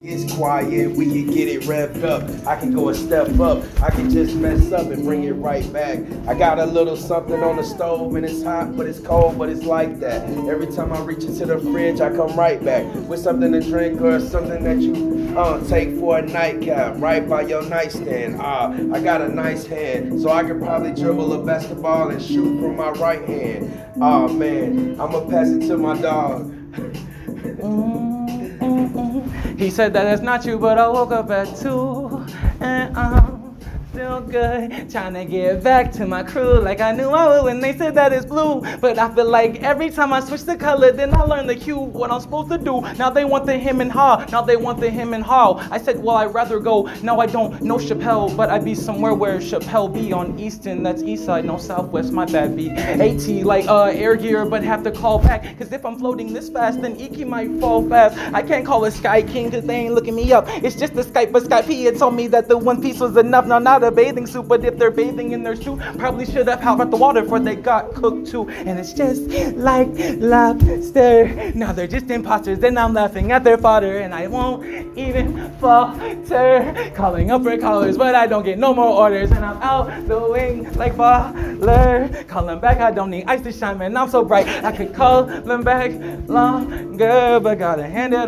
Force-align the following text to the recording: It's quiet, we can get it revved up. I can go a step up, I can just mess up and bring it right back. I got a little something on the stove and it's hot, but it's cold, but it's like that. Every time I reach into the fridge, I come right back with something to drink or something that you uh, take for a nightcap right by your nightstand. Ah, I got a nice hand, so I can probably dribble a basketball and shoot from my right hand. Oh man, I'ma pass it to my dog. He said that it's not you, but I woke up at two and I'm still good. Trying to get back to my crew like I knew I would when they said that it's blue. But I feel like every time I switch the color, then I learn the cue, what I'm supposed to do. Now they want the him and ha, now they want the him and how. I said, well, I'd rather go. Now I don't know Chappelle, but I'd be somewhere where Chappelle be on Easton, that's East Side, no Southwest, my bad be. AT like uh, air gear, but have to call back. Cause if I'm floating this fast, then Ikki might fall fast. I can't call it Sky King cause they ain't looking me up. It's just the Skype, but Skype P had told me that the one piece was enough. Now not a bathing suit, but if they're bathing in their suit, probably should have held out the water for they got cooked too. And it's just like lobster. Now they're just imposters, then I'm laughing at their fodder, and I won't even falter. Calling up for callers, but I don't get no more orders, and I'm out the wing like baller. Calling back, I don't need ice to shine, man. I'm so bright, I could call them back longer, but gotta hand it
It's 0.00 0.32
quiet, 0.32 0.92
we 0.92 1.06
can 1.06 1.26
get 1.26 1.48
it 1.48 1.62
revved 1.62 2.04
up. 2.04 2.46
I 2.46 2.54
can 2.54 2.72
go 2.72 2.90
a 2.90 2.94
step 2.94 3.40
up, 3.40 3.64
I 3.82 3.90
can 3.90 4.08
just 4.08 4.36
mess 4.36 4.70
up 4.70 4.92
and 4.92 5.02
bring 5.02 5.24
it 5.24 5.32
right 5.32 5.72
back. 5.72 5.98
I 6.28 6.34
got 6.34 6.60
a 6.60 6.66
little 6.66 6.96
something 6.96 7.42
on 7.42 7.56
the 7.56 7.64
stove 7.64 8.14
and 8.14 8.24
it's 8.24 8.44
hot, 8.44 8.76
but 8.76 8.86
it's 8.86 9.00
cold, 9.00 9.36
but 9.36 9.48
it's 9.48 9.64
like 9.64 9.98
that. 9.98 10.22
Every 10.48 10.68
time 10.68 10.92
I 10.92 11.00
reach 11.00 11.24
into 11.24 11.46
the 11.46 11.58
fridge, 11.58 12.00
I 12.00 12.14
come 12.14 12.36
right 12.36 12.64
back 12.64 12.84
with 13.08 13.18
something 13.18 13.50
to 13.50 13.60
drink 13.60 14.00
or 14.00 14.20
something 14.20 14.62
that 14.62 14.78
you 14.78 15.36
uh, 15.36 15.66
take 15.66 15.98
for 15.98 16.18
a 16.18 16.22
nightcap 16.22 16.94
right 16.98 17.28
by 17.28 17.42
your 17.42 17.68
nightstand. 17.68 18.36
Ah, 18.38 18.72
I 18.92 19.00
got 19.00 19.20
a 19.20 19.28
nice 19.28 19.66
hand, 19.66 20.22
so 20.22 20.30
I 20.30 20.44
can 20.44 20.60
probably 20.60 20.94
dribble 20.94 21.32
a 21.32 21.44
basketball 21.44 22.10
and 22.10 22.22
shoot 22.22 22.60
from 22.60 22.76
my 22.76 22.90
right 22.90 23.28
hand. 23.28 23.76
Oh 24.00 24.28
man, 24.28 24.92
I'ma 25.00 25.28
pass 25.28 25.48
it 25.48 25.66
to 25.66 25.76
my 25.76 26.00
dog. 26.00 26.54
He 29.58 29.70
said 29.70 29.92
that 29.94 30.06
it's 30.06 30.22
not 30.22 30.44
you, 30.44 30.56
but 30.56 30.78
I 30.78 30.86
woke 30.86 31.10
up 31.10 31.30
at 31.30 31.56
two 31.56 32.24
and 32.60 32.96
I'm 32.96 33.27
still 33.98 34.20
good. 34.20 34.88
Trying 34.88 35.14
to 35.14 35.24
get 35.24 35.64
back 35.64 35.90
to 35.94 36.06
my 36.06 36.22
crew 36.22 36.60
like 36.60 36.80
I 36.80 36.92
knew 36.92 37.08
I 37.08 37.26
would 37.26 37.44
when 37.46 37.60
they 37.60 37.76
said 37.76 37.96
that 37.96 38.12
it's 38.12 38.24
blue. 38.24 38.60
But 38.80 38.96
I 38.96 39.12
feel 39.12 39.28
like 39.28 39.60
every 39.64 39.90
time 39.90 40.12
I 40.12 40.20
switch 40.20 40.42
the 40.42 40.56
color, 40.56 40.92
then 40.92 41.12
I 41.12 41.22
learn 41.22 41.48
the 41.48 41.56
cue, 41.56 41.80
what 41.80 42.12
I'm 42.12 42.20
supposed 42.20 42.48
to 42.50 42.58
do. 42.58 42.80
Now 42.96 43.10
they 43.10 43.24
want 43.24 43.46
the 43.46 43.58
him 43.58 43.80
and 43.80 43.90
ha, 43.90 44.24
now 44.30 44.40
they 44.40 44.54
want 44.54 44.78
the 44.78 44.88
him 44.88 45.14
and 45.14 45.24
how. 45.24 45.54
I 45.72 45.78
said, 45.78 46.00
well, 46.00 46.16
I'd 46.16 46.32
rather 46.32 46.60
go. 46.60 46.82
Now 47.02 47.18
I 47.18 47.26
don't 47.26 47.60
know 47.60 47.76
Chappelle, 47.76 48.36
but 48.36 48.50
I'd 48.50 48.64
be 48.64 48.76
somewhere 48.76 49.14
where 49.14 49.38
Chappelle 49.38 49.92
be 49.92 50.12
on 50.12 50.38
Easton, 50.38 50.84
that's 50.84 51.02
East 51.02 51.24
Side, 51.24 51.44
no 51.44 51.58
Southwest, 51.58 52.12
my 52.12 52.24
bad 52.24 52.56
be. 52.56 52.70
AT 52.70 53.26
like 53.44 53.66
uh, 53.66 53.86
air 53.86 54.14
gear, 54.14 54.44
but 54.44 54.62
have 54.62 54.84
to 54.84 54.92
call 54.92 55.18
back. 55.18 55.58
Cause 55.58 55.72
if 55.72 55.84
I'm 55.84 55.98
floating 55.98 56.32
this 56.32 56.48
fast, 56.48 56.80
then 56.82 56.94
Ikki 57.00 57.24
might 57.24 57.50
fall 57.60 57.88
fast. 57.88 58.16
I 58.32 58.42
can't 58.42 58.64
call 58.64 58.84
it 58.84 58.92
Sky 58.92 59.22
King 59.22 59.50
cause 59.50 59.64
they 59.64 59.74
ain't 59.74 59.94
looking 59.94 60.14
me 60.14 60.32
up. 60.32 60.44
It's 60.62 60.76
just 60.76 60.94
the 60.94 61.02
Skype, 61.02 61.32
but 61.32 61.42
Skype 61.42 61.66
P 61.66 61.82
had 61.82 61.98
told 61.98 62.14
me 62.14 62.28
that 62.28 62.46
the 62.46 62.56
one 62.56 62.80
piece 62.80 63.00
was 63.00 63.16
enough. 63.16 63.46
Now 63.46 63.58
not 63.58 63.87
a 63.88 63.90
bathing 63.90 64.26
suit, 64.26 64.46
but 64.46 64.64
if 64.64 64.78
they're 64.78 64.90
bathing 64.90 65.32
in 65.32 65.42
their 65.42 65.56
suit, 65.56 65.80
probably 65.98 66.26
should 66.26 66.46
have 66.46 66.60
held 66.60 66.80
out 66.80 66.90
the 66.90 66.96
water 66.96 67.24
for 67.24 67.40
they 67.40 67.56
got 67.56 67.94
cooked 67.94 68.28
too. 68.30 68.48
And 68.48 68.78
it's 68.78 68.92
just 68.92 69.22
like 69.56 69.88
lobster. 70.18 71.52
Now 71.54 71.72
they're 71.72 71.86
just 71.86 72.10
imposters, 72.10 72.58
then 72.58 72.76
I'm 72.78 72.94
laughing 72.94 73.32
at 73.32 73.42
their 73.44 73.58
fodder, 73.58 73.98
and 73.98 74.14
I 74.14 74.26
won't 74.26 74.64
even 74.96 75.50
falter. 75.58 76.92
Calling 76.94 77.30
up 77.30 77.42
for 77.42 77.56
callers, 77.56 77.96
but 77.96 78.14
I 78.14 78.26
don't 78.26 78.44
get 78.44 78.58
no 78.58 78.74
more 78.74 78.92
orders, 79.04 79.30
and 79.30 79.44
I'm 79.44 79.60
out 79.62 80.06
the 80.06 80.20
wing 80.20 80.70
like 80.74 80.94
baller. 80.94 82.28
Calling 82.28 82.60
back, 82.60 82.78
I 82.78 82.90
don't 82.90 83.10
need 83.10 83.24
ice 83.26 83.42
to 83.42 83.52
shine, 83.52 83.78
man. 83.78 83.96
I'm 83.96 84.10
so 84.10 84.22
bright, 84.24 84.46
I 84.64 84.70
could 84.76 84.94
call 84.94 85.24
them 85.24 85.62
back 85.62 85.92
longer, 86.28 87.40
but 87.40 87.58
gotta 87.58 87.86
hand 87.86 88.12
it 88.12 88.18